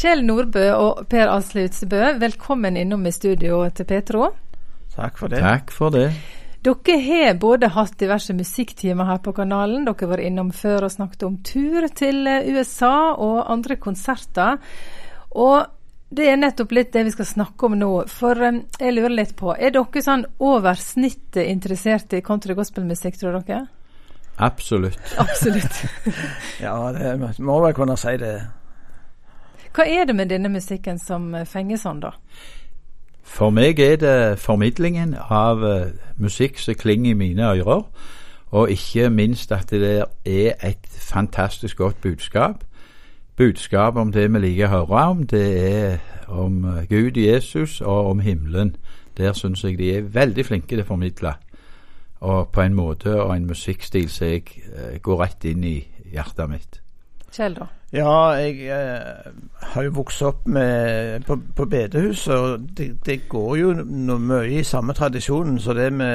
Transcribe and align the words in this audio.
Kjell 0.00 0.22
Nordbø 0.24 0.62
og 0.80 1.00
Per 1.12 1.28
Asle 1.28 1.66
Utsebø, 1.68 1.98
velkommen 2.22 2.78
innom 2.80 3.02
i 3.04 3.10
studio 3.12 3.58
til 3.76 3.84
Petro. 3.84 4.30
Takk 4.94 5.18
for 5.20 5.28
det. 5.28 5.40
Takk 5.44 5.72
for 5.76 5.92
det. 5.92 6.06
Dere 6.64 6.94
har 7.04 7.34
både 7.40 7.68
hatt 7.74 7.98
diverse 8.00 8.32
musikktimer 8.32 9.10
her 9.10 9.18
på 9.20 9.34
kanalen, 9.36 9.82
dere 9.84 10.00
har 10.00 10.10
vært 10.14 10.24
innom 10.30 10.54
før 10.56 10.86
og 10.86 10.94
snakket 10.94 11.26
om 11.28 11.34
tur 11.44 11.84
til 11.92 12.24
USA 12.24 13.12
og 13.12 13.42
andre 13.52 13.76
konserter. 13.76 14.56
Og 15.36 15.68
det 16.08 16.30
er 16.30 16.40
nettopp 16.40 16.72
litt 16.78 16.94
det 16.96 17.02
vi 17.10 17.12
skal 17.12 17.28
snakke 17.28 17.68
om 17.68 17.76
nå. 17.82 17.90
For 18.08 18.40
um, 18.40 18.62
jeg 18.80 18.94
lurer 18.96 19.12
litt 19.18 19.34
på, 19.36 19.52
er 19.52 19.74
dere 19.74 20.04
sånn 20.06 20.24
over 20.38 20.80
snittet 20.80 21.44
interessert 21.44 22.16
i 22.16 22.22
country 22.24 22.56
gospelmusikk, 22.56 23.20
tror 23.20 23.36
dere? 23.42 23.66
Absolutt. 24.40 25.12
Absolutt. 25.20 25.82
ja, 26.64 26.78
det 26.96 27.36
må 27.44 27.60
vel 27.66 27.76
kunne 27.76 27.98
si 28.00 28.16
det. 28.24 28.38
Hva 29.74 29.86
er 29.86 30.04
det 30.04 30.16
med 30.16 30.30
denne 30.32 30.50
musikken 30.50 30.98
som 30.98 31.30
fenger 31.46 31.78
sånn, 31.78 32.00
da? 32.02 32.14
For 33.30 33.54
meg 33.54 33.78
er 33.78 33.96
det 34.02 34.38
formidlingen 34.42 35.14
av 35.14 35.62
uh, 35.62 35.92
musikk 36.18 36.58
som 36.58 36.74
klinger 36.74 37.12
i 37.12 37.18
mine 37.18 37.46
ører, 37.46 37.84
og 38.50 38.72
ikke 38.74 39.10
minst 39.14 39.52
at 39.54 39.70
det 39.70 40.04
er 40.26 40.58
et 40.66 40.90
fantastisk 40.90 41.78
godt 41.78 42.00
budskap. 42.02 42.64
Budskap 43.36 43.96
om 43.96 44.10
det 44.12 44.26
vi 44.32 44.42
liker 44.42 44.66
å 44.66 44.72
høre 44.74 45.04
om, 45.14 45.22
det 45.30 45.46
er 45.62 45.98
om 46.26 46.64
uh, 46.64 46.82
Gud, 46.90 47.16
Jesus 47.16 47.78
og 47.80 48.10
om 48.10 48.26
himmelen. 48.26 48.74
Der 49.16 49.32
syns 49.32 49.62
jeg 49.64 49.78
de 49.78 49.94
er 49.96 50.10
veldig 50.10 50.46
flinke 50.46 50.74
til 50.74 50.82
å 50.82 50.90
formidle, 50.90 51.36
og 52.20 52.48
på 52.50 52.66
en 52.66 52.74
måte 52.74 53.14
og 53.22 53.36
en 53.36 53.46
musikkstil 53.46 54.10
som 54.10 54.26
jeg 54.26 54.98
går 55.02 55.22
rett 55.22 55.46
inn 55.46 55.64
i 55.64 55.76
hjertet 56.10 56.50
mitt. 56.50 56.80
Kjell, 57.30 57.54
da? 57.54 57.70
Ja, 57.90 58.38
jeg 58.38 58.68
eh, 58.70 59.32
har 59.72 59.82
jo 59.82 59.90
vokst 59.96 60.22
opp 60.22 60.44
med, 60.46 61.24
på, 61.26 61.34
på 61.56 61.64
bedehuset, 61.66 62.34
og 62.34 62.68
det, 62.78 63.00
det, 63.06 63.16
går 63.28 63.56
jo 63.58 63.72
noe 63.82 64.22
mye 64.22 64.60
i 64.60 64.66
samme 64.66 64.94
tradisjonen 64.94 65.58
som 65.58 65.74
det 65.74 65.88
vi 65.96 66.10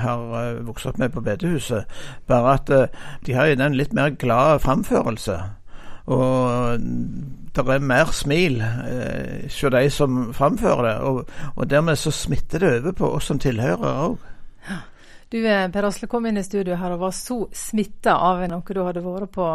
har 0.00 0.22
eh, 0.38 0.62
vokst 0.64 0.88
opp 0.88 1.00
med 1.02 1.12
på 1.12 1.20
bedehuset. 1.20 1.84
Bare 2.26 2.54
at 2.56 2.72
eh, 2.72 3.02
de 3.26 3.36
har 3.36 3.50
jo 3.50 3.58
den 3.60 3.76
litt 3.76 3.92
mer 3.92 4.14
glade 4.16 4.62
framførelse. 4.64 5.36
Og 6.16 6.80
det 6.80 7.66
er 7.68 7.84
mer 7.84 8.08
smil 8.16 8.62
eh, 8.62 9.44
hos 9.44 9.60
de 9.76 9.84
som 9.92 10.22
framfører 10.32 10.88
det. 10.88 10.96
Og, 11.10 11.20
og, 11.54 11.70
dermed 11.70 12.00
så 12.00 12.10
smitter 12.10 12.64
det 12.64 12.72
over 12.78 12.96
på 12.96 13.12
oss 13.18 13.28
som 13.28 13.38
tilhører 13.42 14.00
òg. 14.08 14.16
Du 15.28 15.38
eh, 15.44 15.68
Per 15.68 15.90
Asle 15.92 16.08
kom 16.08 16.24
inn 16.26 16.40
i 16.40 16.48
studio 16.48 16.80
her 16.80 16.96
og 16.96 17.04
var 17.04 17.14
så 17.16 17.42
smitta 17.52 18.16
av 18.16 18.42
noe 18.48 18.64
du 18.64 18.80
hadde 18.80 19.04
vært 19.04 19.36
på 19.36 19.52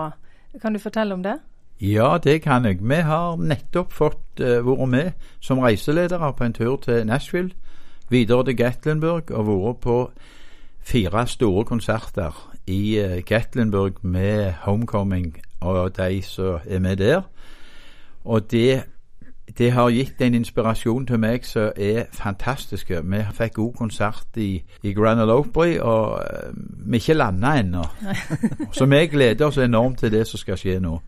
kan 0.61 0.73
du 0.73 0.79
fortelle 0.79 1.13
om 1.13 1.23
det? 1.23 1.37
Ja, 1.81 2.17
det 2.23 2.41
kan 2.41 2.65
jeg. 2.65 2.79
Vi 2.81 2.95
har 3.05 3.37
nettopp 3.37 3.93
fått 3.93 4.41
uh, 4.41 4.65
vært 4.65 4.89
med 4.89 5.11
som 5.39 5.59
reiseledere 5.61 6.33
på 6.33 6.43
en 6.43 6.53
tur 6.53 6.77
til 6.81 7.05
Nashville, 7.05 7.53
videre 8.09 8.45
til 8.45 8.57
Gatlinburg 8.57 9.31
og 9.31 9.47
vært 9.47 9.81
på 9.85 9.97
fire 10.87 11.27
store 11.27 11.65
konserter 11.65 12.33
i 12.67 12.97
uh, 12.97 13.19
Gatlinburg 13.25 14.01
med 14.01 14.53
Homecoming 14.65 15.35
og 15.61 15.97
de 15.97 16.21
som 16.21 16.59
er 16.65 16.79
med 16.79 16.97
der. 16.97 17.21
Og 18.25 18.51
det 18.51 18.83
det 19.57 19.71
har 19.73 19.89
gitt 19.89 20.21
en 20.21 20.35
inspirasjon 20.37 21.07
til 21.09 21.19
meg 21.19 21.45
som 21.45 21.71
er 21.75 22.05
fantastisk. 22.13 22.91
Vi 23.03 23.21
fikk 23.39 23.55
god 23.57 23.73
konsert 23.77 24.37
i, 24.37 24.61
i 24.83 24.93
Grand 24.93 25.21
Opry, 25.31 25.77
og 25.81 26.19
uh, 26.19 26.51
vi 26.85 26.97
er 26.97 27.01
ikke 27.01 27.17
landa 27.17 27.55
ennå. 27.57 27.87
så 28.77 28.85
vi 28.85 29.01
gleder 29.07 29.47
oss 29.47 29.57
enormt 29.57 29.99
til 29.99 30.13
det 30.13 30.27
som 30.27 30.41
skal 30.41 30.61
skje 30.61 30.77
nå. 30.83 30.99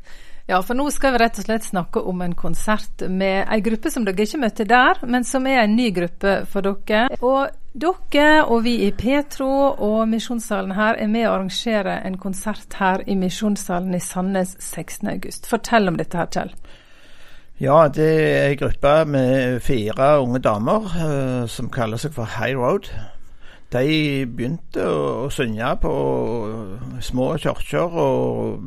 Ja, 0.49 0.63
for 0.65 0.73
nå 0.73 0.87
skal 0.89 1.13
vi 1.13 1.19
rett 1.21 1.37
og 1.37 1.45
slett 1.45 1.65
snakke 1.67 2.01
om 2.09 2.23
en 2.25 2.33
konsert 2.33 3.03
med 3.05 3.43
ei 3.53 3.59
gruppe 3.61 3.91
som 3.93 4.05
dere 4.07 4.25
ikke 4.25 4.39
møtte 4.41 4.65
der, 4.65 4.97
men 5.05 5.27
som 5.27 5.45
er 5.45 5.61
en 5.61 5.75
ny 5.77 5.91
gruppe 5.93 6.39
for 6.49 6.65
dere. 6.65 7.19
Og 7.21 7.51
dere 7.77 8.47
og 8.47 8.63
vi 8.65 8.79
i 8.87 8.89
Petro 8.97 9.51
og 9.75 10.07
Misjonssalen 10.09 10.73
her 10.73 10.97
er 10.97 11.11
med 11.11 11.27
å 11.29 11.35
arrangere 11.35 11.99
en 12.01 12.17
konsert 12.17 12.79
her 12.81 13.05
i 13.05 13.13
Misjonssalen 13.19 13.93
i 13.93 14.01
Sandnes 14.01 14.55
16.8. 14.57 15.45
Fortell 15.51 15.93
om 15.93 16.01
dette 16.01 16.17
her, 16.17 16.33
Kjell. 16.33 16.55
Ja, 17.59 17.87
det 17.91 18.05
er 18.07 18.45
ei 18.47 18.55
gruppe 18.55 19.05
med 19.05 19.59
fire 19.59 20.21
unge 20.21 20.39
damer 20.39 20.85
uh, 20.95 21.47
som 21.51 21.67
kaller 21.69 21.99
seg 21.99 22.13
for 22.15 22.23
High 22.37 22.55
Road. 22.55 22.87
De 23.73 24.23
begynte 24.25 24.85
å, 24.87 25.25
å 25.25 25.27
synge 25.29 25.67
på 25.83 25.91
små 27.03 27.25
kirker 27.37 27.97
og 27.99 28.63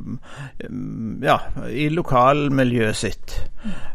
um, 0.69 1.23
ja, 1.25 1.39
i 1.73 1.87
lokalmiljøet 1.89 3.01
sitt. 3.01 3.39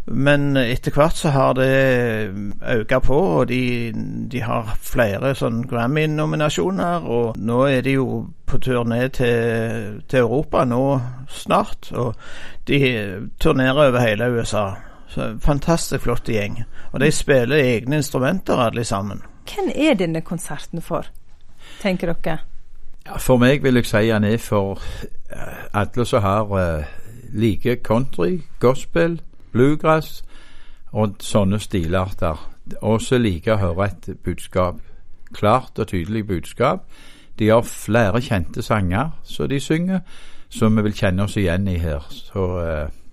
Men 0.10 0.58
etter 0.58 0.98
hvert 0.98 1.22
så 1.22 1.36
har 1.36 1.54
det 1.62 1.70
økt 2.80 2.98
på, 3.06 3.22
og 3.38 3.46
de, 3.54 3.94
de 4.34 4.42
har 4.42 4.74
flere 4.82 5.36
sånn 5.38 5.62
Grammy-nominasjoner. 5.70 7.06
Og 7.06 7.38
nå 7.38 7.62
er 7.70 7.86
de 7.86 8.00
jo 8.00 8.24
på 8.50 8.58
tur 8.66 8.82
ned 8.90 9.14
til, 9.22 10.02
til 10.10 10.26
Europa 10.26 10.66
nå 10.66 10.84
snart, 11.30 11.94
og 11.94 12.18
de 12.66 12.82
turnerer 13.38 13.92
over 13.92 14.02
hele 14.02 14.34
USA. 14.34 14.66
Så 15.08 15.38
Fantastisk 15.42 16.04
flott 16.04 16.30
gjeng. 16.30 16.64
Og 16.92 17.00
de 17.00 17.12
spiller 17.12 17.58
egne 17.58 18.02
instrumenter 18.02 18.60
alle 18.60 18.84
sammen. 18.84 19.22
Hvem 19.48 19.72
er 19.76 19.94
denne 19.94 20.22
konserten 20.22 20.82
for, 20.82 21.08
tenker 21.82 22.14
dere? 22.14 22.40
Ja, 23.08 23.18
for 23.18 23.40
meg 23.40 23.64
vil 23.64 23.80
jeg 23.80 23.88
si 23.88 24.10
han 24.10 24.24
er 24.28 24.38
for 24.38 24.82
eh, 25.32 25.64
alle 25.74 26.06
som 26.06 26.22
har 26.22 26.52
uh, 26.52 26.84
like 27.32 27.78
country, 27.84 28.42
gospel, 28.60 29.22
bluegrass 29.52 30.24
og 30.92 31.16
sånne 31.24 31.60
stilarter. 31.60 32.36
Og 32.82 33.02
som 33.02 33.24
liker 33.24 33.56
å 33.56 33.62
høre 33.62 33.88
et 33.88 34.10
budskap. 34.24 34.82
Klart 35.34 35.80
og 35.80 35.88
tydelig 35.88 36.26
budskap. 36.28 36.84
De 37.40 37.48
har 37.48 37.64
flere 37.64 38.20
kjente 38.22 38.62
sanger 38.62 39.14
som 39.24 39.48
de 39.48 39.60
synger, 39.60 40.04
som 40.50 40.76
vi 40.76 40.84
vil 40.84 40.96
kjenne 40.96 41.24
oss 41.24 41.38
igjen 41.38 41.68
i 41.68 41.78
her. 41.80 42.04
Så 42.12 42.48
uh. 42.60 43.07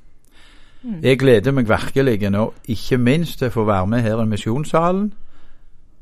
Jeg 0.84 1.18
gleder 1.18 1.54
meg 1.56 1.68
virkelig 1.68 2.30
nå, 2.30 2.50
ikke 2.68 2.98
minst 3.00 3.38
til 3.40 3.48
å 3.48 3.54
få 3.54 3.64
være 3.68 3.88
med 3.88 4.04
her 4.04 4.20
i 4.20 4.26
Misjonssalen. 4.28 5.12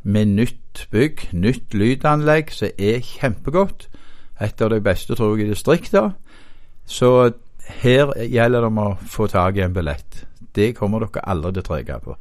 Med 0.03 0.33
nytt 0.35 0.87
bygg, 0.91 1.29
nytt 1.33 1.77
lydanlegg 1.79 2.51
som 2.51 2.73
er 2.75 2.99
kjempegodt. 3.07 3.87
Et 4.43 4.63
av 4.65 4.73
de 4.73 4.81
beste, 4.83 5.15
tror 5.15 5.37
jeg, 5.37 5.47
i 5.47 5.53
distriktet. 5.53 6.17
Så 6.87 7.31
her 7.83 8.11
gjelder 8.27 8.65
det 8.65 8.71
om 8.73 8.81
å 8.83 8.89
få 9.07 9.29
tak 9.31 9.61
i 9.61 9.63
en 9.63 9.77
billett. 9.77 10.25
Det 10.53 10.73
kommer 10.77 11.07
dere 11.07 11.23
aldri 11.31 11.55
til 11.55 11.63
å 11.63 11.69
trege 11.69 12.01
på. 12.03 12.17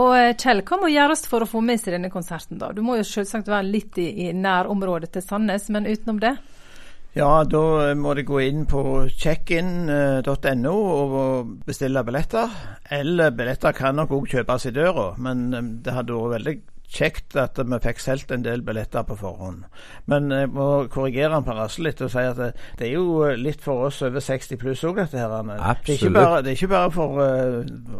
Og 0.00 0.14
eh, 0.16 0.32
Kjell, 0.38 0.64
hva 0.66 0.78
må 0.80 0.88
gjøres 0.90 1.26
for 1.28 1.44
å 1.44 1.50
få 1.50 1.60
med 1.62 1.82
seg 1.82 1.94
denne 1.98 2.10
konserten, 2.10 2.58
da? 2.58 2.72
Du 2.74 2.80
må 2.86 2.96
jo 2.98 3.04
selvsagt 3.06 3.50
være 3.50 3.68
litt 3.68 4.00
i, 4.00 4.08
i 4.24 4.32
nærområdet 4.34 5.12
til 5.14 5.26
Sandnes, 5.26 5.68
men 5.70 5.86
utenom 5.86 6.18
det? 6.22 6.34
Ja, 7.16 7.42
da 7.42 7.90
må 7.98 8.14
de 8.14 8.22
gå 8.22 8.38
inn 8.46 8.66
på 8.70 8.82
checkin.no 9.18 10.74
og 10.74 11.54
bestille 11.66 12.04
billetter. 12.06 12.52
Eller 12.90 13.32
billetter 13.34 13.74
kan 13.74 13.98
nok 13.98 14.14
òg 14.14 14.28
kjøpes 14.30 14.68
i 14.70 14.74
døra, 14.76 15.14
men 15.18 15.48
um, 15.54 15.72
det 15.82 15.96
hadde 15.96 16.14
vært 16.14 16.36
veldig 16.36 16.54
kjekt 16.90 17.36
at 17.38 17.58
vi 17.58 17.78
fikk 17.82 18.00
solgt 18.02 18.32
en 18.34 18.42
del 18.46 18.62
billetter 18.66 19.02
på 19.06 19.16
forhånd. 19.18 19.66
Men 20.10 20.30
jeg 20.34 20.52
må 20.54 20.86
korrigere 20.90 21.34
han 21.34 21.46
Per 21.46 21.58
Asle 21.64 21.88
litt 21.88 22.02
og 22.02 22.10
si 22.14 22.22
at 22.22 22.38
det, 22.38 22.48
det, 22.78 22.88
er 22.88 22.96
jo 22.96 23.28
litt 23.38 23.62
for 23.62 23.90
oss 23.90 24.00
over 24.06 24.22
60 24.22 24.58
pluss 24.58 24.82
òg, 24.86 25.02
dette 25.02 25.18
her. 25.18 25.36
Det 25.50 25.60
er 25.60 25.92
ikke 25.94 26.14
bare, 26.14 26.40
er 26.42 26.54
ikke 26.54 26.72
bare 26.72 26.90
for, 26.94 27.20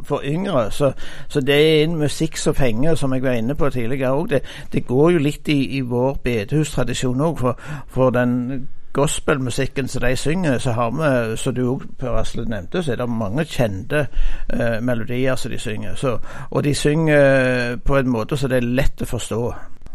for, 0.06 0.26
yngre. 0.26 0.68
Så, 0.74 0.94
så, 1.28 1.42
det 1.42 1.60
er 1.60 1.84
en 1.84 2.00
musikk 2.02 2.38
som 2.38 2.54
penger, 2.54 2.98
som 2.98 3.14
jeg 3.14 3.26
var 3.26 3.38
inne 3.38 3.58
på 3.58 3.70
tidligere 3.74 4.14
òg. 4.14 4.34
Det, 4.34 4.42
det, 4.72 4.86
går 4.90 5.16
jo 5.16 5.22
litt 5.22 5.50
i, 5.50 5.62
i 5.78 5.86
vår 5.86 6.18
bedehustradisjon 6.26 7.30
òg, 7.30 7.40
for, 7.46 7.72
for 7.90 8.14
den 8.14 8.68
gospelmusikken 8.92 9.88
som 9.88 10.02
de 10.02 10.16
synger, 10.16 10.58
så 10.58 10.72
har 10.72 10.90
vi, 10.90 11.36
som 11.36 11.54
du 11.54 11.62
òg 11.70 11.84
Per 11.98 12.16
Asle 12.20 12.44
nevnte, 12.48 12.82
så 12.82 12.92
er 12.92 13.00
det 13.00 13.08
mange 13.08 13.44
kjente 13.44 14.06
eh, 14.52 14.78
melodier 14.82 15.36
som 15.38 15.52
de 15.52 15.58
synger. 15.58 15.94
Så, 15.94 16.16
og 16.50 16.64
de 16.64 16.74
synger 16.74 17.76
på 17.84 17.96
en 17.96 18.10
måte 18.10 18.36
så 18.36 18.50
det 18.50 18.60
er 18.60 18.72
lett 18.80 19.02
å 19.02 19.10
forstå. 19.10 19.42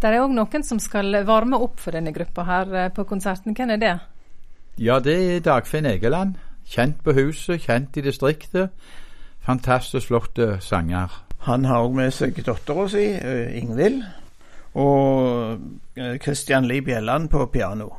Det 0.01 0.11
er 0.11 0.21
òg 0.21 0.33
noen 0.35 0.63
som 0.63 0.79
skal 0.79 1.23
varme 1.25 1.59
opp 1.59 1.79
for 1.81 1.95
denne 1.95 2.13
gruppa 2.15 2.43
her 2.47 2.73
eh, 2.75 2.91
på 2.93 3.07
konserten. 3.07 3.55
Hvem 3.55 3.75
er 3.75 3.81
det? 3.81 3.95
Ja, 4.77 4.99
det 4.99 5.15
er 5.15 5.43
Dagfinn 5.43 5.87
Egeland. 5.87 6.35
Kjent 6.67 7.03
på 7.03 7.13
huset, 7.15 7.61
kjent 7.61 7.97
i 7.97 8.03
distriktet. 8.03 8.73
Fantastisk 9.45 10.07
flotte 10.07 10.57
sanger. 10.61 11.13
Han 11.45 11.65
har 11.65 11.85
òg 11.85 11.93
med 11.95 12.13
seg 12.13 12.39
dattera 12.45 12.87
si, 12.89 13.05
eh, 13.13 13.55
Ingvild, 13.59 14.01
og 14.75 15.61
Kristian 16.21 16.65
eh, 16.65 16.69
Lie 16.71 16.85
Bjelland 16.85 17.29
på 17.29 17.45
piano. 17.53 17.91